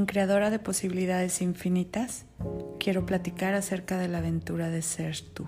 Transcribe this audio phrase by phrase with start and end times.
[0.00, 2.24] En Creadora de Posibilidades Infinitas,
[2.78, 5.46] quiero platicar acerca de la aventura de ser tú.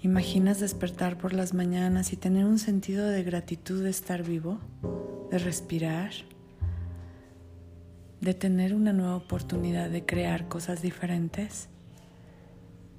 [0.00, 4.58] ¿Imaginas despertar por las mañanas y tener un sentido de gratitud de estar vivo,
[5.30, 6.12] de respirar,
[8.22, 11.68] de tener una nueva oportunidad de crear cosas diferentes,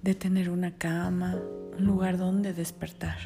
[0.03, 1.35] de tener una cama,
[1.79, 3.17] un lugar donde despertar,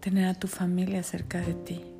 [0.00, 1.91] tener a tu familia cerca de ti?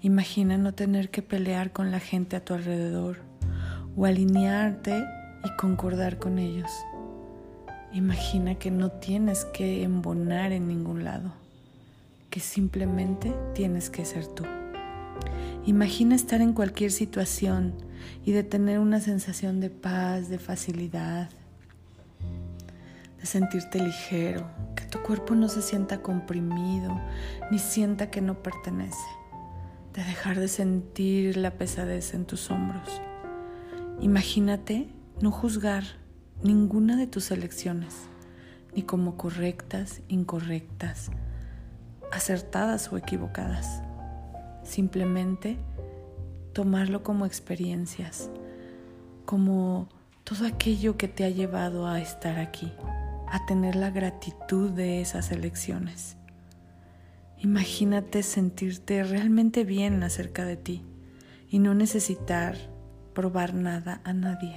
[0.00, 3.16] Imagina no tener que pelear con la gente a tu alrededor
[3.96, 5.04] o alinearte
[5.44, 6.70] y concordar con ellos.
[7.92, 11.32] Imagina que no tienes que embonar en ningún lado,
[12.30, 14.44] que simplemente tienes que ser tú.
[15.66, 17.74] Imagina estar en cualquier situación
[18.24, 21.28] y de tener una sensación de paz, de facilidad,
[23.18, 24.46] de sentirte ligero,
[24.76, 27.00] que tu cuerpo no se sienta comprimido
[27.50, 29.17] ni sienta que no pertenece
[29.98, 33.02] de dejar de sentir la pesadez en tus hombros.
[34.00, 34.86] Imagínate
[35.20, 35.82] no juzgar
[36.40, 37.96] ninguna de tus elecciones,
[38.76, 41.10] ni como correctas, incorrectas,
[42.12, 43.82] acertadas o equivocadas.
[44.62, 45.56] Simplemente
[46.52, 48.30] tomarlo como experiencias,
[49.24, 49.88] como
[50.22, 52.72] todo aquello que te ha llevado a estar aquí,
[53.26, 56.17] a tener la gratitud de esas elecciones.
[57.40, 60.82] Imagínate sentirte realmente bien acerca de ti
[61.48, 62.56] y no necesitar
[63.14, 64.56] probar nada a nadie.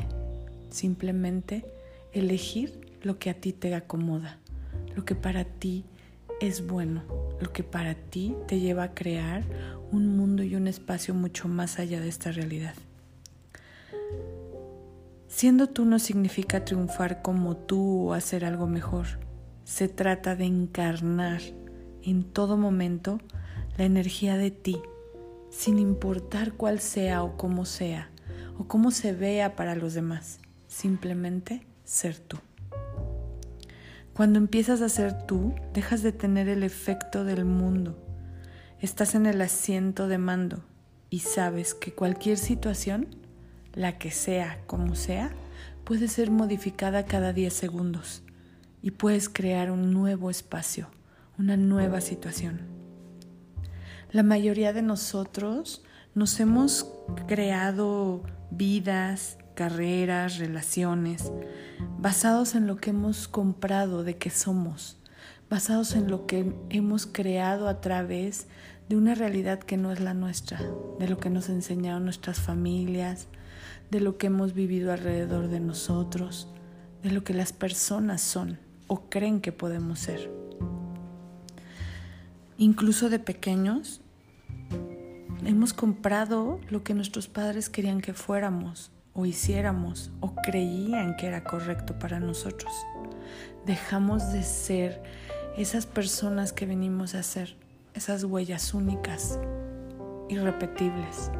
[0.69, 1.63] Simplemente
[2.11, 4.39] elegir lo que a ti te acomoda,
[4.95, 5.85] lo que para ti
[6.39, 7.03] es bueno,
[7.39, 9.43] lo que para ti te lleva a crear
[9.91, 12.73] un mundo y un espacio mucho más allá de esta realidad.
[15.27, 19.05] Siendo tú no significa triunfar como tú o hacer algo mejor.
[19.65, 21.41] Se trata de encarnar
[22.03, 23.19] en todo momento
[23.77, 24.81] la energía de ti,
[25.49, 28.09] sin importar cuál sea o cómo sea,
[28.57, 32.37] o cómo se vea para los demás, simplemente ser tú.
[34.13, 37.97] Cuando empiezas a ser tú, dejas de tener el efecto del mundo.
[38.79, 40.63] Estás en el asiento de mando
[41.09, 43.07] y sabes que cualquier situación,
[43.73, 45.31] la que sea como sea,
[45.85, 48.23] puede ser modificada cada 10 segundos
[48.81, 50.89] y puedes crear un nuevo espacio
[51.41, 52.61] una nueva situación.
[54.11, 56.93] La mayoría de nosotros nos hemos
[57.25, 58.21] creado
[58.51, 61.31] vidas, carreras, relaciones,
[61.97, 64.99] basados en lo que hemos comprado de que somos,
[65.49, 68.45] basados en lo que hemos creado a través
[68.87, 70.61] de una realidad que no es la nuestra,
[70.99, 73.29] de lo que nos enseñaron nuestras familias,
[73.89, 76.49] de lo que hemos vivido alrededor de nosotros,
[77.01, 80.40] de lo que las personas son o creen que podemos ser.
[82.61, 84.01] Incluso de pequeños
[85.47, 91.43] hemos comprado lo que nuestros padres querían que fuéramos o hiciéramos o creían que era
[91.43, 92.71] correcto para nosotros.
[93.65, 95.01] Dejamos de ser
[95.57, 97.55] esas personas que venimos a ser,
[97.95, 99.39] esas huellas únicas,
[100.29, 101.31] irrepetibles,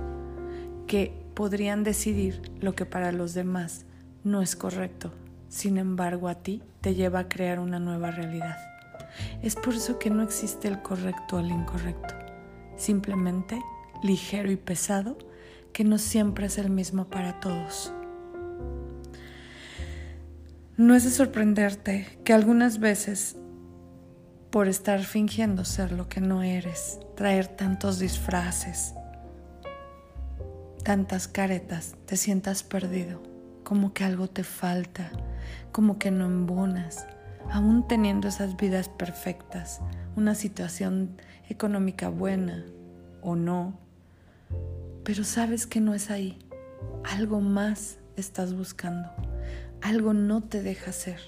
[0.88, 3.86] que podrían decidir lo que para los demás
[4.24, 5.14] no es correcto.
[5.50, 8.71] Sin embargo, a ti te lleva a crear una nueva realidad.
[9.42, 12.14] Es por eso que no existe el correcto o el incorrecto,
[12.76, 13.62] simplemente
[14.04, 15.18] ligero y pesado
[15.74, 17.94] que no siempre es el mismo para todos.
[20.78, 23.38] No es de sorprenderte que algunas veces,
[24.50, 28.94] por estar fingiendo ser lo que no eres, traer tantos disfraces,
[30.84, 33.22] tantas caretas, te sientas perdido,
[33.64, 35.12] como que algo te falta,
[35.72, 37.06] como que no embonas
[37.50, 39.82] aún teniendo esas vidas perfectas,
[40.16, 41.18] una situación
[41.50, 42.66] económica buena
[43.22, 43.78] o no,
[45.04, 46.38] pero sabes que no es ahí.
[47.04, 49.10] Algo más estás buscando.
[49.82, 51.20] Algo no te deja ser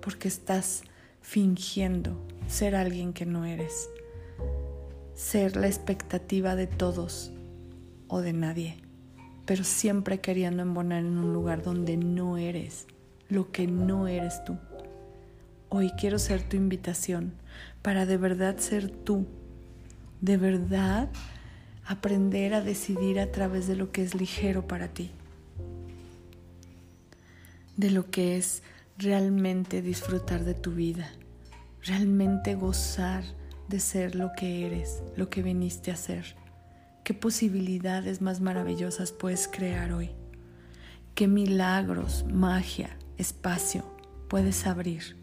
[0.00, 0.82] porque estás
[1.20, 2.18] fingiendo
[2.48, 3.88] ser alguien que no eres.
[5.14, 7.32] Ser la expectativa de todos
[8.08, 8.76] o de nadie,
[9.46, 12.86] pero siempre queriendo embonar en un lugar donde no eres
[13.28, 14.58] lo que no eres tú.
[15.74, 17.32] Hoy quiero ser tu invitación
[17.80, 19.26] para de verdad ser tú,
[20.20, 21.08] de verdad
[21.86, 25.12] aprender a decidir a través de lo que es ligero para ti,
[27.78, 28.62] de lo que es
[28.98, 31.10] realmente disfrutar de tu vida,
[31.82, 33.24] realmente gozar
[33.68, 36.36] de ser lo que eres, lo que viniste a ser.
[37.02, 40.10] ¿Qué posibilidades más maravillosas puedes crear hoy?
[41.14, 43.84] ¿Qué milagros, magia, espacio
[44.28, 45.21] puedes abrir?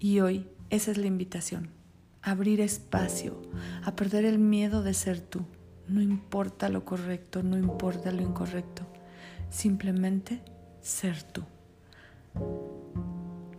[0.00, 1.70] Y hoy esa es la invitación,
[2.22, 3.40] abrir espacio,
[3.84, 5.44] a perder el miedo de ser tú,
[5.88, 8.86] No importa lo correcto, no importa lo incorrecto.
[9.48, 10.42] Simplemente
[10.82, 11.42] ser tú.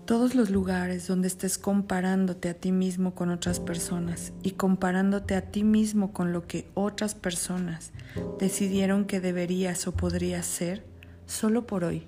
[0.06, 5.52] Todos los lugares donde estés comparándote a ti mismo con otras personas y comparándote a
[5.52, 7.92] ti mismo con lo que otras personas
[8.40, 10.86] decidieron que deberías o podrías ser,
[11.26, 12.08] solo por hoy,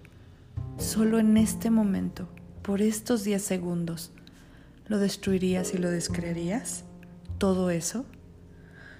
[0.78, 2.28] solo en este momento,
[2.62, 4.12] por estos 10 segundos,
[4.88, 6.84] ¿lo destruirías y lo descreerías?
[7.38, 8.06] ¿Todo eso?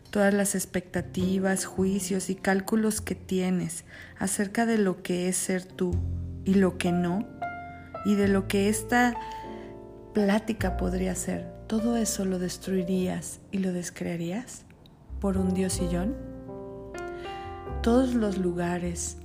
[0.10, 3.86] Todas las expectativas, juicios y cálculos que tienes
[4.20, 5.96] acerca de lo que es ser tú
[6.44, 7.28] y lo que no,
[8.06, 9.16] y de lo que esta
[10.14, 14.66] plática podría ser, ¿todo eso lo destruirías y lo descreerías
[15.20, 16.16] por un diosillón?
[17.82, 19.18] Todos los lugares,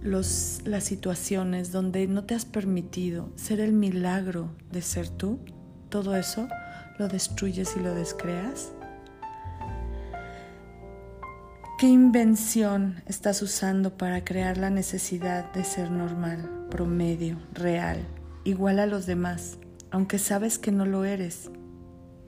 [0.00, 5.38] los, las situaciones donde no te has permitido ser el milagro de ser tú,
[5.92, 6.48] todo eso
[6.98, 8.72] lo destruyes y lo descreas.
[11.78, 17.98] ¿Qué invención estás usando para crear la necesidad de ser normal, promedio, real,
[18.44, 19.58] igual a los demás,
[19.90, 21.50] aunque sabes que no lo eres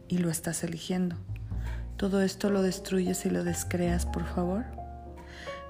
[0.08, 1.16] y lo estás eligiendo?
[1.96, 4.66] Todo esto lo destruyes y lo descreas, por favor.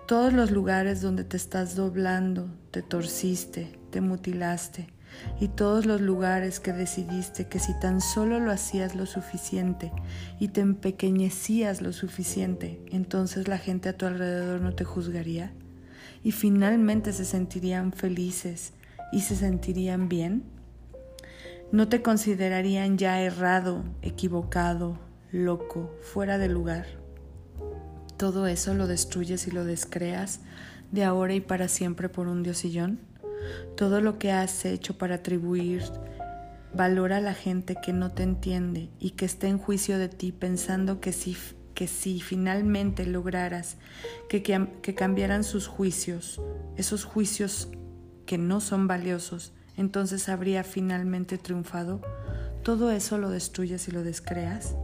[0.09, 4.94] Todos los lugares donde te estás doblando, te torciste, te mutilaste,
[5.41, 9.93] y todos los lugares que decidiste que si tan solo lo hacías lo suficiente
[10.39, 15.53] y te empequeñecías lo suficiente, entonces la gente a tu alrededor no te juzgaría
[16.23, 18.73] y finalmente se sentirían felices
[19.13, 20.45] y se sentirían bien.
[21.71, 24.99] No te considerarían ya errado, equivocado,
[25.33, 26.87] loco, fuera de lugar.
[28.17, 30.41] Todo eso lo destruyes y lo descreas
[30.93, 33.01] de ahora y para siempre por un diosillón
[33.77, 35.83] todo lo que has hecho para atribuir
[36.75, 40.33] valor a la gente que no te entiende y que está en juicio de ti
[40.33, 41.37] pensando que si,
[41.75, 43.77] que si finalmente lograras
[44.29, 46.41] que, que cambiaran sus juicios,
[46.77, 47.69] esos juicios
[48.27, 52.01] que no son valiosos, entonces habría finalmente triunfado,
[52.63, 54.75] todo eso lo destruyes y lo descreas.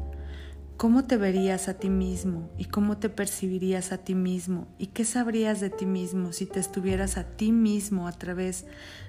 [0.80, 5.04] ¿Cómo te verías a ti mismo y cómo te percibirías a ti mismo y qué
[5.04, 8.64] sabrías de ti mismo si te estuvieras a ti mismo a través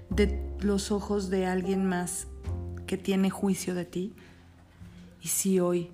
[0.10, 2.28] de los ojos de alguien más
[2.88, 4.14] que tiene juicio de ti?
[5.22, 5.94] Y si hoy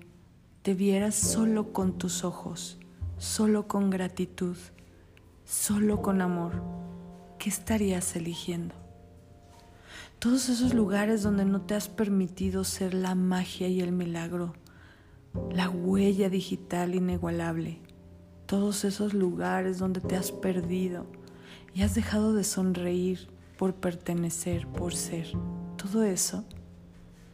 [0.62, 2.76] te vieras solo con tus ojos,
[3.16, 4.56] solo con gratitud,
[5.44, 6.60] solo con amor,
[7.38, 8.74] ¿qué estarías eligiendo?
[10.18, 14.54] Todos esos lugares donde no te has permitido ser la magia y el milagro
[15.50, 17.80] la huella digital inigualable,
[18.46, 21.06] todos esos lugares donde te has perdido
[21.74, 25.26] y has dejado de sonreír por pertenecer, por ser,
[25.76, 26.44] todo eso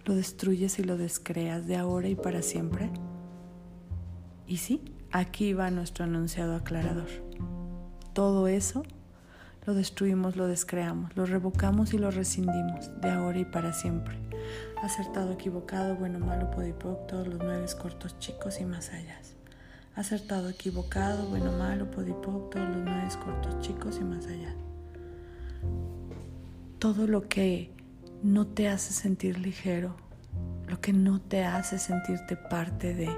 [0.04, 2.90] lo destruyes y lo descreas de ahora y para siempre.
[4.46, 7.08] Y sí, aquí va nuestro anunciado aclarador.
[8.12, 8.84] Todo eso
[9.66, 14.18] lo destruimos, lo descreamos, lo revocamos y lo rescindimos de ahora y para siempre
[14.82, 19.18] acertado, equivocado, bueno, malo, podipoc, todos los nueve cortos chicos y más allá.
[19.94, 24.54] Acertado, equivocado, bueno, malo, podipoc, todos los nueve cortos chicos y más allá.
[26.78, 27.70] Todo lo que
[28.22, 29.96] no te hace sentir ligero,
[30.66, 33.08] lo que no te hace sentirte parte de,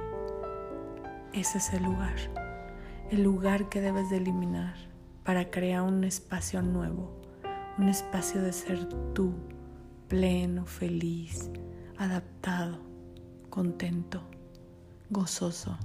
[1.33, 2.17] ese es el lugar,
[3.11, 4.75] el lugar que debes de eliminar
[5.25, 7.21] para crear un espacio nuevo,
[7.79, 9.35] un espacio de ser tú
[10.09, 11.51] pleno, feliz,
[11.99, 12.79] adaptado,
[13.51, 14.23] contento,
[15.11, 15.77] gozoso,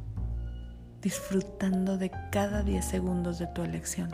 [1.01, 4.11] disfrutando de cada 10 segundos de tu elección,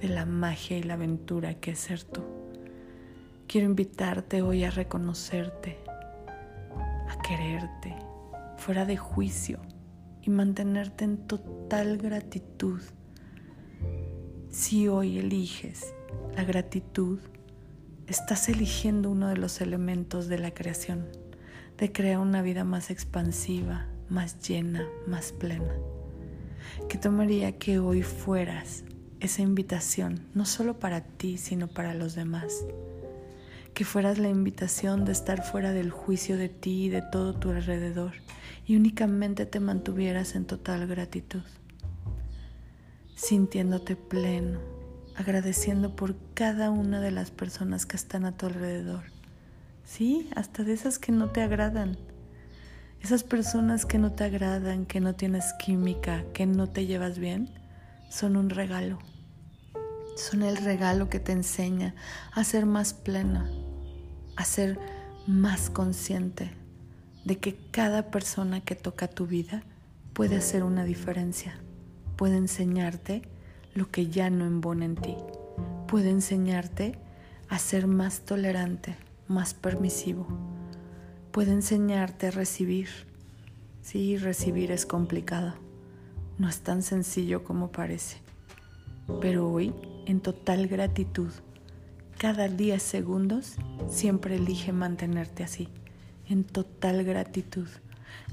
[0.00, 2.22] de la magia y la aventura que es ser tú.
[3.46, 5.78] Quiero invitarte hoy a reconocerte,
[7.08, 7.94] a quererte,
[8.56, 9.60] fuera de juicio
[10.22, 12.80] y mantenerte en total gratitud.
[14.48, 15.94] Si hoy eliges
[16.34, 17.18] la gratitud,
[18.06, 21.06] estás eligiendo uno de los elementos de la creación,
[21.78, 25.74] de crear una vida más expansiva, más llena, más plena.
[26.88, 28.84] Que tomaría que hoy fueras
[29.20, 32.64] esa invitación, no solo para ti, sino para los demás.
[33.72, 37.50] Que fueras la invitación de estar fuera del juicio de ti y de todo tu
[37.50, 38.12] alrededor
[38.66, 41.42] y únicamente te mantuvieras en total gratitud,
[43.14, 44.60] sintiéndote pleno,
[45.16, 49.04] agradeciendo por cada una de las personas que están a tu alrededor.
[49.84, 51.96] Sí, hasta de esas que no te agradan.
[53.00, 57.50] Esas personas que no te agradan, que no tienes química, que no te llevas bien,
[58.08, 58.98] son un regalo.
[60.16, 61.94] Son el regalo que te enseña
[62.32, 63.50] a ser más plena,
[64.36, 64.78] a ser
[65.26, 66.50] más consciente
[67.24, 69.62] de que cada persona que toca tu vida
[70.12, 71.58] puede hacer una diferencia
[72.16, 73.22] puede enseñarte
[73.74, 75.16] lo que ya no embona en ti.
[75.88, 76.98] Puede enseñarte
[77.48, 78.96] a ser más tolerante,
[79.28, 80.26] más permisivo.
[81.30, 82.88] Puede enseñarte a recibir.
[83.82, 85.54] Sí, recibir es complicado.
[86.38, 88.18] No es tan sencillo como parece.
[89.20, 89.74] Pero hoy,
[90.06, 91.30] en total gratitud,
[92.18, 93.56] cada día segundos,
[93.88, 95.68] siempre elige mantenerte así,
[96.28, 97.68] en total gratitud.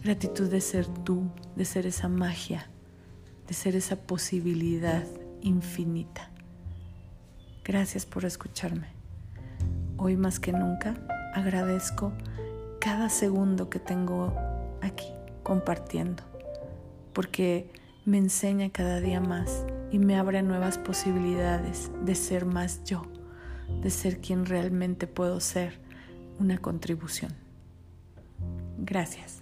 [0.04, 2.70] Gratitud de ser tú, de ser esa magia,
[3.48, 5.04] de ser esa posibilidad
[5.42, 6.30] infinita.
[7.64, 8.88] Gracias por escucharme.
[9.98, 10.96] Hoy más que nunca
[11.34, 12.12] agradezco
[12.80, 14.36] cada segundo que tengo
[14.82, 15.08] aquí
[15.44, 16.24] compartiendo,
[17.14, 17.72] porque
[18.06, 23.04] me enseña cada día más y me abre nuevas posibilidades de ser más yo,
[23.82, 25.80] de ser quien realmente puedo ser,
[26.40, 27.34] una contribución.
[28.80, 29.41] Gracias.